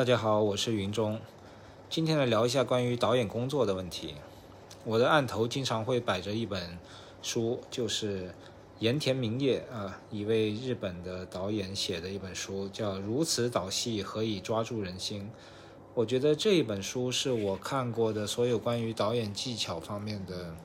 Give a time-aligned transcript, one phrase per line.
[0.00, 1.20] 大家好，我是云中。
[1.90, 4.14] 今天来聊一下关于导演工作的问题。
[4.82, 6.78] 我的案头经常会摆着一本
[7.20, 8.34] 书，就是
[8.78, 15.20] 盐田明业啊，一位日本的导演写的一本书，叫《如此导戏何以抓住人心》。
[15.92, 20.56] 我觉得这一本书是我看过的所有关于导演技巧方面的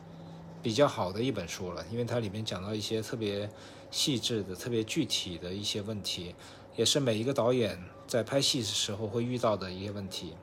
[0.63, 3.49] 比较好的一本书了，因为它里面讲到一些特别
[3.91, 6.33] 细致的、特别具体的一些问题，
[6.77, 7.77] 也是每一个导演
[8.07, 10.33] 在拍戏的时候会遇到的一些问题。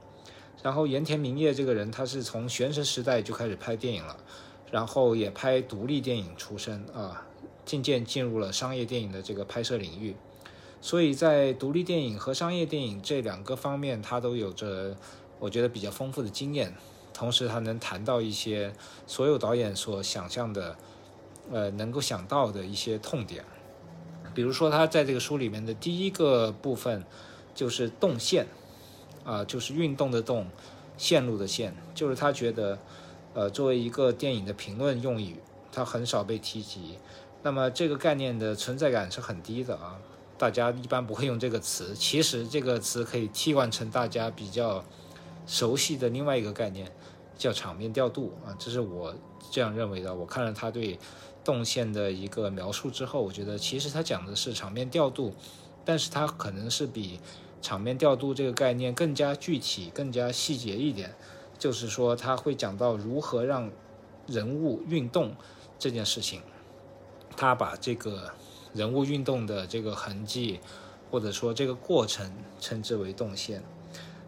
[0.62, 4.16] 然后盐田明业这个人，他是从玄神时代就开始拍电影了，
[4.70, 7.26] 然后也拍独立电影出身啊，
[7.64, 10.14] 渐渐进入了商业电影的这个拍摄领域，
[10.80, 14.96] 所以在独立电影和商业电影这两个方面，他都有着
[15.40, 16.76] 我觉得比较丰富的经验，
[17.12, 18.72] 同时他能谈到一些
[19.06, 20.76] 所有导演所想象的，
[21.50, 23.44] 呃，能够想到的一些痛点，
[24.32, 27.04] 比如说他在这个书里面的第一个部分
[27.54, 28.46] 就是动线。
[29.24, 30.48] 啊，就是运动的动，
[30.98, 32.76] 线路的线，就是他觉得，
[33.34, 35.36] 呃，作为一个电影的评论用语，
[35.70, 36.98] 它很少被提及。
[37.44, 39.96] 那么这个概念的存在感是很低的啊，
[40.36, 41.94] 大家一般不会用这个词。
[41.94, 44.84] 其实这个词可以替换成大家比较
[45.46, 46.90] 熟悉的另外一个概念，
[47.38, 49.14] 叫场面调度啊，这是我
[49.52, 50.12] 这样认为的。
[50.12, 50.98] 我看了他对
[51.44, 55.32] 动线的一个描述之后，我觉得其实他讲的是场面调度，
[55.84, 57.20] 但是他可能是比。
[57.62, 61.14] 场面调度这个概念更加具体、更加细节一点，
[61.58, 63.70] 就是说他会讲到如何让
[64.26, 65.34] 人物运动
[65.78, 66.42] 这件事情。
[67.34, 68.32] 他把这个
[68.74, 70.60] 人物运动的这个痕迹，
[71.10, 72.30] 或者说这个过程，
[72.60, 73.62] 称之为动线。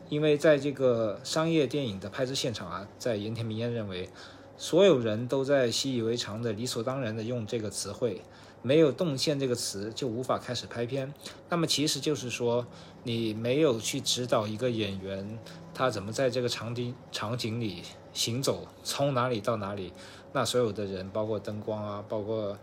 [0.09, 4.09] 因为在这个商业电影的拍摄现场啊，在盐田明彦认为，
[4.57, 8.23] 所有人都在习以为常的、理所当然的用这个词汇。
[8.63, 11.13] 没有动线这个词就无法开始拍片，
[11.51, 12.67] 那么其实就是说
[13.05, 15.39] 你没有去指导一个演员
[15.73, 19.93] 他怎么在这个场景场景里行走，从哪里到哪里，
[20.33, 22.57] 那所有的人包括灯光啊，包括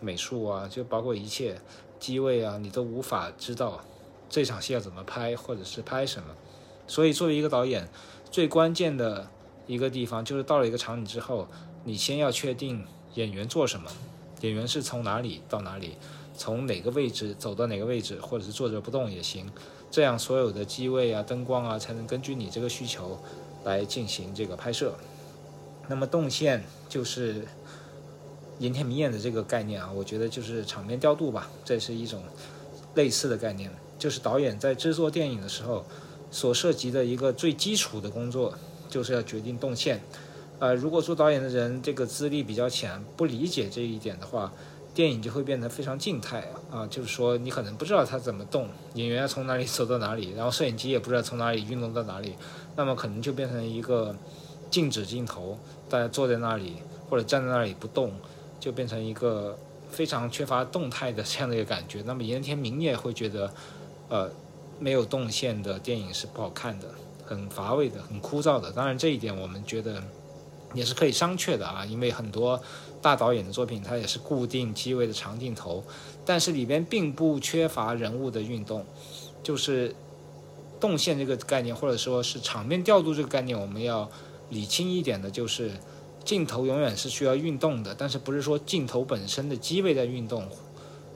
[0.00, 1.60] 美术啊，就包括一切
[1.98, 3.80] 机位啊，你都无法知道
[4.28, 6.28] 这场戏要怎么拍或者是拍什么。
[6.86, 7.88] 所以作为一个导演，
[8.30, 9.28] 最关键的
[9.66, 11.48] 一个地方就是到了一个场景之后，
[11.84, 13.90] 你先要确定演员做什么。
[14.42, 15.96] 演员是从哪里到哪里，
[16.34, 19.50] 从哪个位置走到哪个位置，或者是坐着不动也行，
[19.90, 23.18] 这样所有的机位啊、灯光啊，才能根据你这个需求
[23.64, 24.94] 来进行这个拍摄。
[25.88, 27.46] 那么动线就是
[28.58, 32.22] 盐田明彦的这个概念啊，我觉得就是场面调度吧，这是一种
[32.94, 35.84] 类似的概念，就是导演在制作电影的时候
[36.30, 38.54] 所涉及的一个最基础的工作，
[38.90, 40.00] 就是要决定动线。
[40.58, 44.52] 呃，如果做导演的人这个资历比较浅，不理解这一点的话，
[44.98, 52.34] 电影就会变得非常静态啊，就是说你可能不知道它怎么动，演员要从哪里走到哪里，然后摄影机也不知道从哪里运动到哪里，
[52.74, 54.12] 那么可能就变成一个
[54.68, 55.56] 静止镜头，
[55.88, 58.12] 大家坐在那里或者站在那里不动，
[58.58, 59.56] 就变成一个
[59.88, 62.02] 非常缺乏动态的这样的一个感觉。
[62.04, 63.54] 那么盐田明也会觉得，
[64.08, 64.28] 呃，
[64.80, 66.88] 没有动线的电影是不好看的，
[67.24, 68.72] 很乏味的，很枯燥的。
[68.72, 70.02] 当然这一点我们觉得。
[70.74, 72.60] 也是可以商榷的啊，因为很多
[73.00, 75.84] 大导演的作品，它也是固定机位的长镜头，
[76.24, 78.84] 但是里边并不缺乏人物的运动，
[79.42, 79.94] 就是
[80.80, 84.10] 动线这个概念，或者说是场面调度这个概念，我们要
[84.50, 85.70] 理清一点的，就是
[86.24, 90.48] 镜头永远是需要运动的，但是不是说镜头本身的机位在运动，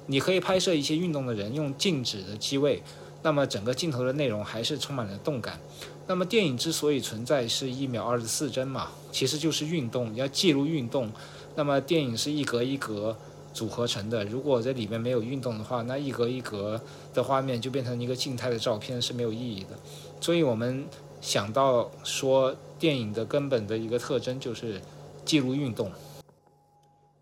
[0.06, 2.82] 你可以拍摄一些运动的人，用静止的机位。
[3.24, 5.60] 那么整个镜头的内容还是充满了动感。
[6.08, 11.12] 那么电影之所以存在是一秒二十四帧嘛，其实就是运动，要记录运动。
[11.54, 13.16] 那么电影是一格一格
[13.52, 16.80] 组合成的，如果这里面没有运动的话，那一格一格
[17.12, 19.78] 的画面就变成一个静态的照片是没有意义的。
[20.20, 20.86] 所以我们
[21.20, 24.80] 想到说，电影的根本的一个特征就是
[25.24, 25.90] 记录运动。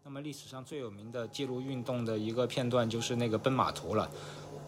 [0.04, 4.10] 那么历史上最有名的记录运动的一个片段就是那个奔马图了。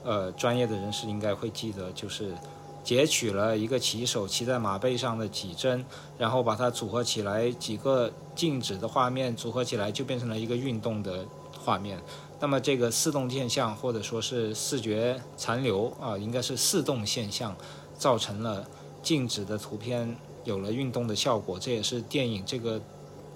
[0.05, 2.35] 呃，专业的人士应该会记得，就是
[2.85, 5.85] 截取了一个骑手骑在马背上的几帧，
[6.19, 11.25] 然后把它组合起来，几个静止的画面组合起来，就变成了一个运动的
[11.65, 12.01] 画面。
[12.41, 17.57] 那么这个四动现象，或者说是视觉残留啊，应该是四动现象，
[17.97, 18.67] 造成了
[19.01, 21.57] 静止的图片有了运动的效果。
[21.61, 22.81] 这也是电影这个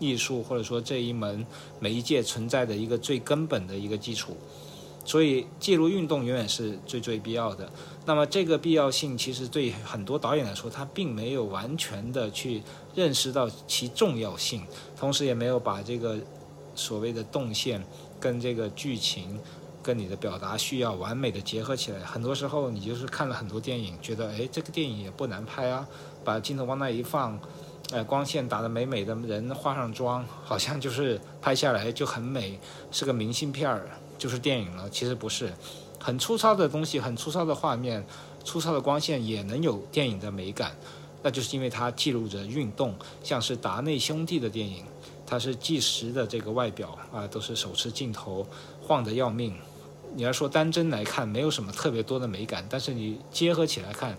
[0.01, 1.47] 艺术或者说这一门
[1.79, 4.37] 媒介存在的一个最根本的一个基础。
[5.07, 7.71] 所以记录运动永远是最最必要的。
[8.05, 12.63] 那么这个必要性其实对很多导演来说，他并没有完全的去
[12.95, 14.67] 认识到其重要性，
[14.99, 16.19] 同时也没有把这个
[16.75, 17.83] 所谓的动线
[18.21, 19.41] 跟这个剧情、
[19.83, 22.01] 跟你的表达需要完美的结合起来。
[22.01, 25.87] 很多时候你就是看了很多电影，觉得哎这个电影也不难拍啊，
[26.25, 27.39] 把镜头往那一放，
[27.93, 32.59] 呃光线打得美美的，人化上妆，好像就是拍下来就很美，
[32.91, 34.89] 是个明信片儿，就是电影了。
[34.91, 35.53] 其实不是，
[35.99, 38.05] 很粗糙的东西，很粗糙的画面，
[38.45, 40.77] 粗糙的光线也能有电影的美感，
[41.23, 44.85] 那就是因为它记录着运动，像是达内兄弟的电影。
[45.29, 48.47] 它是计时的这个外表啊，都是手持镜头，
[48.81, 49.57] 晃得要命。
[50.15, 54.17] 你要说单帧来看，没有什么特别多的美感，但是你结合起来看，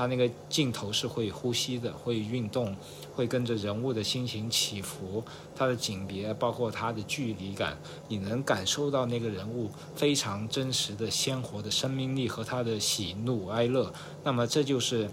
[0.00, 2.74] 它那个镜头是会呼吸的，会运动，
[3.14, 5.22] 会跟着人物的心情起伏。
[5.54, 13.92] 它的景别，包括它的距离感，你能感受到那个人物非常真实的、鲜活的生命力和他的喜怒哀乐。
[14.24, 15.10] 那么这就是。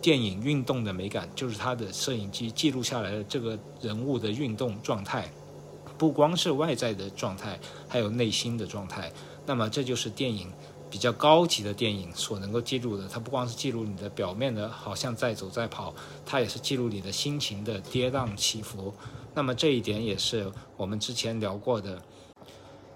[0.00, 5.30] 电影运动的美感，就是它的摄影机记录下来的这个人物的运动状态，
[5.96, 7.56] 不光是外在的状态，
[7.86, 9.12] 还有内心的状态。
[9.46, 10.50] 那么这就是电影
[10.92, 13.08] 比较高级的电影所能够记录的。
[13.08, 15.94] 它不光是记录你的表面的，好像在走在跑，
[16.26, 18.92] 它也是记录你的心情的跌宕起伏。
[19.32, 22.02] 那么这一点也是我们之前聊过的，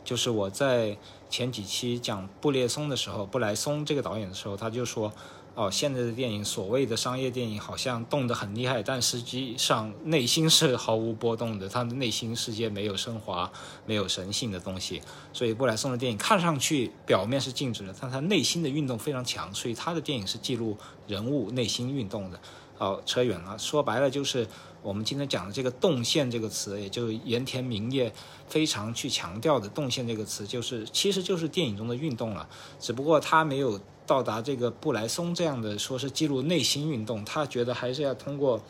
[0.05, 0.99] 就是我在
[1.31, 5.11] 前几期讲布列松的时候，布莱松这个导演的时候，他就说。
[5.57, 11.67] 哦，现在的电影，所谓的商业电影，好像动得很厉害，但实际上内心是毫无波动的。
[11.67, 13.51] 他的内心世界没有升华，
[13.87, 15.01] 没有神性的东西。
[15.33, 19.53] 所以布莱松的电影看上去表面是静止的，但他内心的运动非常强。
[19.55, 20.77] 所以他的电影是记录
[21.07, 22.39] 人物内心运动的。
[22.77, 24.47] 哦，扯远了，说白了就是
[24.83, 28.13] 我们今天讲的这个“动线”这个词，也就是盐田明业
[28.47, 32.47] 非常去强调的“动线”这个词，就是其实就是电影中的运动了，
[32.79, 33.81] 只不过他没有。
[34.07, 38.63] 到达这个布莱松这样的说是记录内心运动，他觉得还是要通过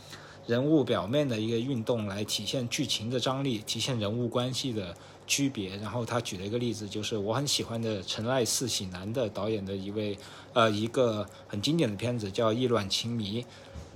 [0.46, 4.94] 人物表面的一个运动来体现剧情的张力，体现人物关系的
[5.26, 5.76] 区别。
[5.76, 10.16] 然后他举了一个例子，就是我很喜欢的陈赖四喜男的导演的一位
[10.52, 13.42] 呃一个很经典的片子叫《意乱情迷》，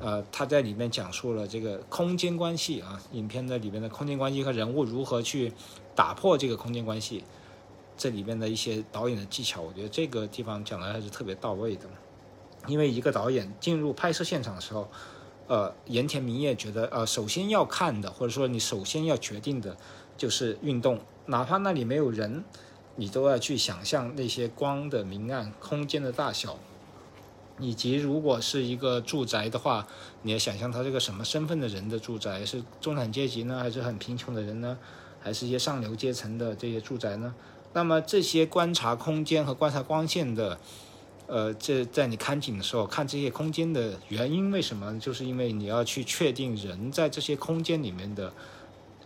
[0.00, 5.52] 呃他在里面讲述了这个空间关系啊，影片的里面的空间关系和人物如何去
[5.94, 7.22] 打破这个空间关系。
[8.00, 11.82] 这里面的一些导演的技巧，我觉得这个地方讲的还是特别到位的。
[12.66, 14.88] 因为一个导演进入拍摄现场的时候，
[15.48, 19.76] 呃，盐田明业觉得，呃，首先要看的，或者说你首先要决定的，
[20.16, 22.42] 就是运动，哪怕那里没有人，
[22.96, 26.58] 你都要去想象那些光的明暗、空间的大小，
[27.58, 29.86] 以及如果是一个住宅的话，
[30.22, 34.78] 你要想象它这个什么身份的人的住宅，是中产阶级呢，还是很贫穷的人呢，
[35.20, 37.34] 还是一些上流阶层的这些住宅呢？
[37.72, 40.58] 那么这些观察空间和观察光线的，
[41.26, 44.98] 呃，这在你看景的时候看这些空间的原因为什么？
[44.98, 48.32] 就是因为你要去确定人在这些空间里面的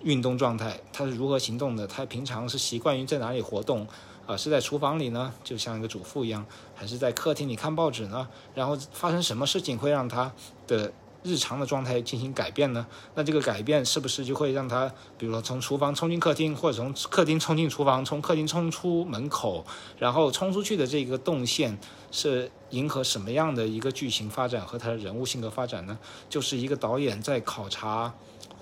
[0.02, 3.86] 运动状态，他是如何行动的，他平常是习惯于在哪里活动，
[4.26, 8.28] 啊，是在厨房里呢，就像一个主妇一样，还是在客厅里看报纸呢？
[8.54, 10.32] 然后发生什么事情会让他
[10.66, 10.92] 的？
[11.24, 12.86] 日常的状态进行改变呢？
[13.14, 19.64] 那这个改变是不是就会让他，比如说从厨房冲进客厅，或者从客厅冲进厨房，从客厅冲出门口，
[19.98, 21.78] 然后冲出去的这个动线
[22.12, 25.98] 是迎合什么样的一个剧情发展和他的人物性格发展呢？
[26.28, 28.12] 就是一个导演在考察，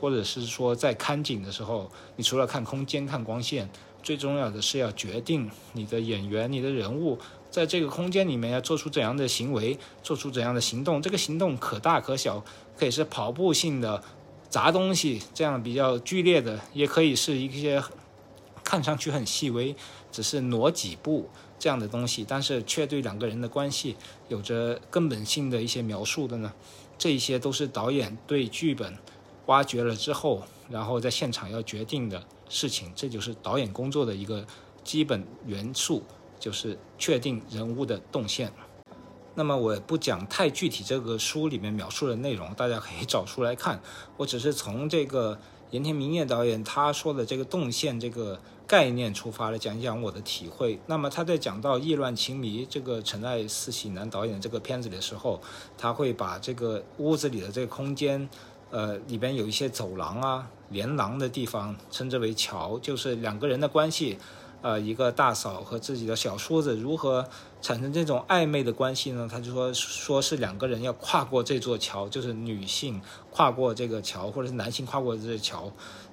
[0.01, 3.69] 或者是说在看景的时候，你除了看空间、看光线，
[4.05, 7.19] 最重要的是要决定你的演员、你的人物。
[7.53, 11.03] 在这个空间里面要做出怎样的行为，做出怎样的行动？
[11.03, 12.43] 这个行动可大可小，
[12.79, 14.03] 可以是跑步性的
[14.49, 17.85] 砸东西，这样比较剧烈的，也可以是一些
[18.65, 19.77] 看上去很细微，
[20.11, 23.97] 只是挪几步这样的东西，但是却对两个人的关系
[24.29, 26.55] 有着根本性的一些描述的呢？
[26.97, 28.97] 这一些都是导演对剧本
[29.45, 34.47] 挖掘了之后，然后在现场要决定的事情，这就是导演工作的一个
[34.83, 36.03] 基本元素。
[36.43, 38.53] 就是确定人物的动线。
[39.37, 43.81] 那么我不讲太具体，这个书里面描述的内容，大家可以找出来看。
[44.17, 45.39] 我只是从这个
[45.71, 50.81] 盐田明业导演他说的这个动线这个概念出发来讲一讲我的体会。
[50.87, 55.41] 那么他在讲到《意乱情迷》这个陈爱四喜男导演这个片子的时候，
[55.79, 58.29] 他会把这个屋子里的这个空间，
[58.71, 64.19] 呃，里边有一些走廊啊、连廊的地方，称之为桥，就是两个人的关系。
[64.63, 67.29] 呃，一个大嫂和自己的小叔子如何
[67.61, 69.29] 产生这种暧昧的关系呢？
[69.31, 73.01] 他就说，说是两个人要跨过这座桥，就是女性
[73.31, 75.73] 跨过这个桥，或者是男性跨过这个桥，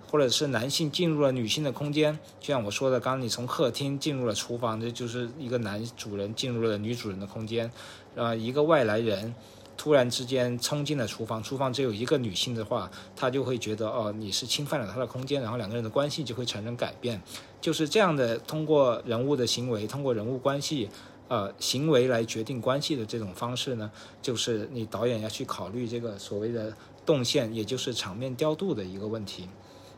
[0.10, 2.18] 或者是男性进入了女性的空间。
[2.40, 7.72] 就像我说的，刚刚你从客厅进入了厨房，这就是一个男主人进入了女主人的空间。
[8.16, 9.36] 啊，一个外来人
[9.78, 17.22] 突然之间冲进了厨房，厨房只有一个女性的话，他就会觉得哦，你是侵犯了他的空间，然后两个人的关系就会产生改变。
[17.62, 20.90] 就是这样的，通过人物的行为，通过人物关系，
[21.28, 26.74] 呃，行为来决定关系的这种方式呢，就是你导演要去考虑这个所谓的
[27.06, 29.50] 动线，也就是场面调度的一个问题。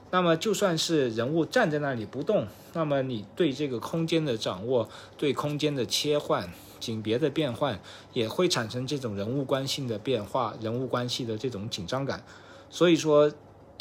[0.10, 6.52] 那么就算是人物站在那里不动，那么你对这个空间的掌握，对空间的切换、
[6.82, 7.80] 景别的变换，
[8.12, 12.26] 也会产生这种人物关系的变化、人物关系的这种紧张感。
[12.70, 13.32] 所以说，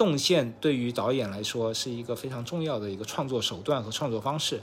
[0.01, 4.63] 动线对于导演来说是一个非常重要的一个创作手段和创作方式。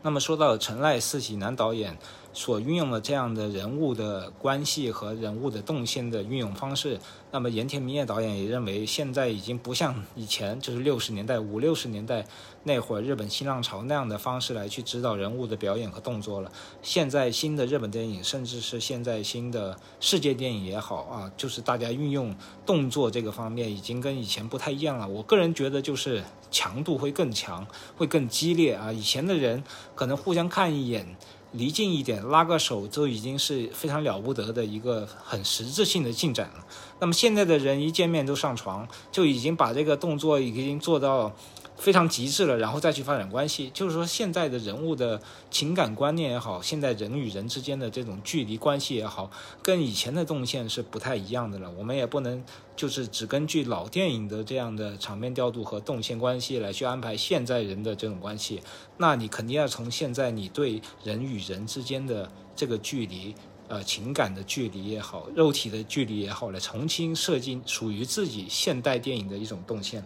[0.00, 1.98] 那么说到陈赖四喜男导演。
[2.36, 7.00] 所运用的这样的人物的关系和人物的动线的运用方式，
[7.30, 12.26] 那么盐田明彦导演也认为，现在已经不像以前，就是六十年代五六十年代
[12.64, 16.52] 那会儿日本新浪潮那样的方式来去指导人物的表演和动作了。
[16.82, 25.08] 现在新的日本电影，甚至是现在新的世界电影也好啊，就是大家运用动作这个方面已经跟以前不太一样了。
[25.08, 27.66] 我个人觉得就是强度会更强，
[27.96, 28.92] 会更激烈啊。
[28.92, 29.64] 以前的人
[29.94, 31.16] 可能互相看一眼。
[31.56, 36.64] 离近一点，拉个手就已经是非常了不得的一个很实质性的进展了。
[37.00, 41.34] 那么现在的人一见面都上床，就已经把这个动作已经做到。
[41.76, 49.30] 非常极致了，然后再去发展关系，就是说现在的人物的情感观念也好，现在人与人之间的这种距离关系也好，
[49.62, 51.70] 跟以前的动线是不太一样的了。
[51.72, 52.42] 我们也不能
[52.74, 58.62] 就是只根据老电影的这样的场面调度和动线关系来去安排现在人的这种关系。
[58.96, 63.34] 那你肯定要从现在你对人与人之间的这个距离，
[63.68, 70.02] 呃，情感的距离也好，肉体的距离也好，来重新设计属于自己现代电影的一种动线。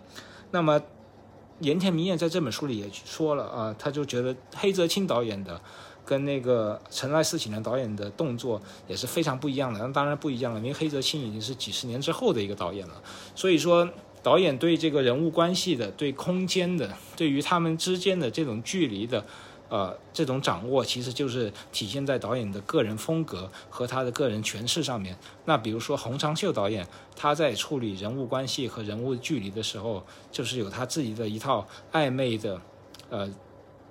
[0.50, 0.82] 那么。
[1.60, 5.60] 盐田明彦在这本书里也说了啊，他就觉得黑泽清导演的
[6.04, 9.78] 跟那个陈来四喜男导演的动作也是非常不一样的。
[9.78, 13.02] 那当然不一样了，因为黑泽清已经是几十年之后的一个导演了，
[13.34, 13.88] 所以说
[14.22, 19.24] 导演对这个人物关系的、对空间的、对于他们之间的这种距离的。
[19.70, 25.16] 呃，这种掌握其实就是体现在导演的个人风格和他的个人诠释上面。
[25.44, 26.84] 那比如说洪长秀导演，
[27.14, 32.60] 他在处理人物关系和人物距离的时候，就是有他自己的一套暧昧的，
[33.10, 33.28] 呃，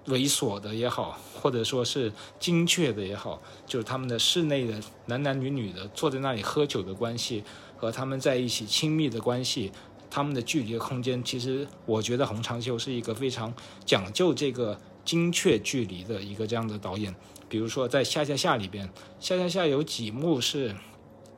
[0.07, 7.45] 猥琐的也好，或者说是精确的也好，就是他们的室内的男男女女的坐在那里喝酒的关系
[7.77, 9.71] 和他们在一起亲密的关系，
[10.09, 13.53] 他们的距离空间，其实我觉得洪长秀是一个非常
[13.85, 14.77] 讲究这个。
[15.05, 17.15] 精确距离的一个这样的导演，
[17.47, 18.87] 比如说在《下下下》里边，
[19.19, 20.75] 《下下下》有几幕是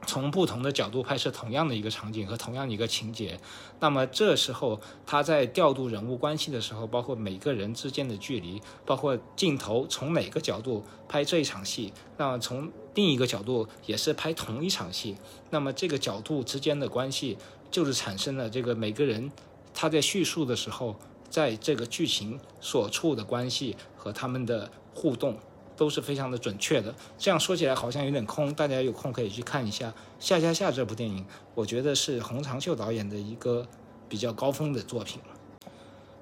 [0.07, 3.39] 从不同的角度拍摄同样的一个场景和同样的一个情节，
[3.79, 15.15] 那么这时候他在调度人物关系的时候，包括每个人之间的距离，包括镜头从哪个角度拍这一场戏，那么从另一个角度也是拍同一场戏，
[15.51, 17.37] 那么这个角度之间的关系
[17.69, 19.31] 就是产生了这个每个人
[19.71, 20.99] 他在叙述的时候。
[21.31, 25.37] 在这个剧情所处的关系和他们的互动
[25.75, 26.93] 都是非常的准确的。
[27.17, 33.65] 这样说起来好像有点空，大家有空可以去看一下《下下下》这部电影，我觉得是洪长秀导演的一个
[34.07, 35.19] 比较高峰的作品。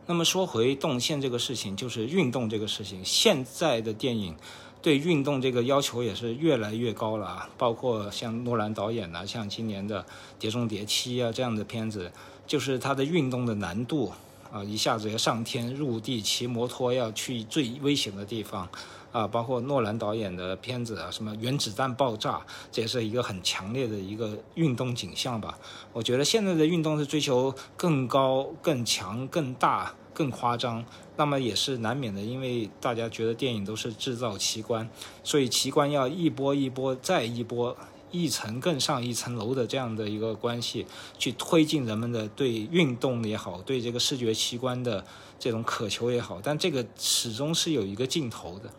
[0.06, 4.36] 那么说回动线这个事情，就是运动这个事情，现在的电影
[4.82, 7.50] 对运动这个要求也是越来越高了啊！
[7.58, 10.02] 包括像诺兰导演啊，像今年的
[10.40, 12.12] 《碟中谍七》啊这样的片子，
[12.48, 14.12] 就是它的运动的难度。
[14.52, 18.68] 啊，一下子要上天入地，骑摩托要去最危险的地方，
[19.12, 22.42] 啊，包括诺兰导演的片子啊，什么原子弹爆炸，
[22.72, 25.58] 这也是一个很强烈的一个运动景象吧。
[25.94, 30.84] 我觉得现在的运动是追求更高、更强、更大、更夸张，
[31.16, 34.90] 那么也是难免的，因为大家觉得电影都是制造奇观，
[35.24, 37.78] 所以奇观要一波一波再一波。
[38.12, 40.86] 一层更上一层楼的这样的一个关系，
[41.18, 45.04] 去推进人们的对运动也好，对这个视觉器官的
[45.40, 48.70] 这种渴求也好，但这个始终是有一个尽头的。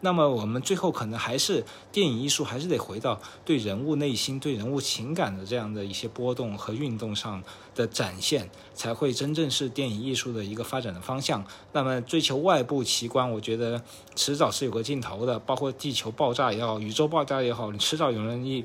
[0.00, 7.42] 那么我们最后可能还是电影艺术，还是得回到对人物内心、对人物情感的这样的一些波动和运动上
[7.74, 11.44] 的展现，才会真正是电影艺术的一个发展的方向。
[11.72, 13.82] 那么追求外部奇观，我觉得
[14.14, 15.38] 迟早是有个尽头的。
[15.40, 18.64] 包括地球爆炸也好，宇宙爆炸也好，你迟早有人一。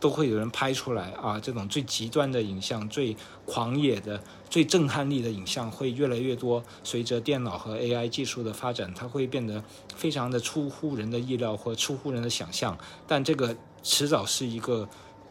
[0.00, 1.38] 都会有人拍出来啊！
[1.38, 3.14] 这种最极端的影像、最
[3.44, 6.64] 狂野的、最震撼力的影像会越来越多。
[6.82, 9.62] 随着电脑和 AI 技术的发展，它会变得
[9.94, 12.78] 非常的出乎人的意料或出乎人的想象。
[13.06, 14.88] 但这个迟早是一个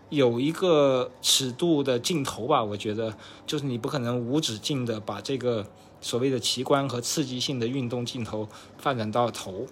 [0.09, 2.63] 有一个尺度的尽头吧？
[2.63, 5.65] 我觉得，就是你不可能无止境的把这个
[5.99, 8.47] 所谓的奇观和刺激性的运动镜头
[8.77, 9.65] 发展到头，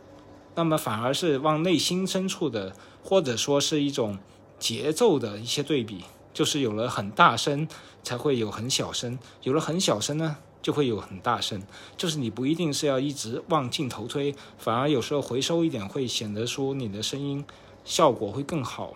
[0.56, 4.18] 那么反而是往内心深处的，或者说是一种。
[4.60, 7.68] 节奏的一些对比，就是有了很大声
[8.04, 11.62] 才会有很小声，有了很小声呢就会有很大声，
[11.96, 17.46] 就是你不一定是要一直往镜头推，反而有时候回收一点会显得说你的声音
[17.86, 18.94] 效果会更好。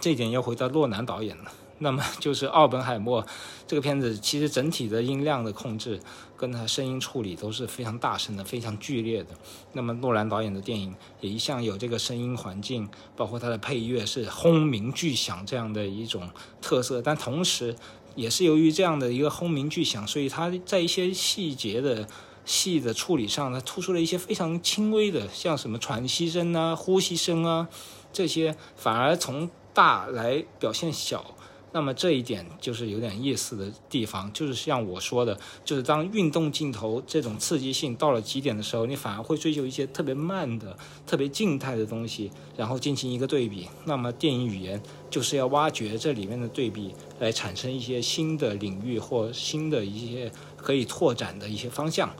[0.00, 1.52] 这一点要回到洛南导演了。
[1.78, 3.24] 那么就是奥本海默
[3.66, 6.00] 这个片子，其实整体的音量的控制
[6.36, 9.30] 跟他声音处理都是非常大声的、非常剧烈的。
[9.72, 16.28] 那么诺兰导演的电影也一向有这个声音环境，包括他的配乐是轰鸣巨响这样的一种
[16.60, 17.00] 特色。
[17.00, 17.76] 但同时，
[18.14, 22.08] 也是由于这样的一个轰鸣巨响，所以他在一些细节的
[22.44, 27.68] 戏的处理上，它突出了一些非常轻微的，像什么喘息声啊、呼吸声啊
[28.12, 31.36] 这些，反而从大来表现小。
[31.72, 43.68] 那么这一点就是有点意思的地方，就是像我说的，就是当运动镜头这种刺激性到了极点的时候，你反而会追求一些特别慢的、特别静态的东西，然后进行一个对比。
[43.84, 52.10] 那么电影语言就是要挖掘这里面的对比，来产生一些新的领域或新的一些可以拓展的一些方向。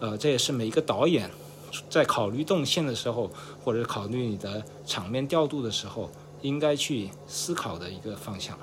[0.00, 1.30] 呃，这也是每一个导演
[1.88, 3.30] 在考虑动线的时候，
[3.62, 6.10] 或者考虑你的场面调度的时候，
[6.42, 8.58] 应该去思考的一个方向。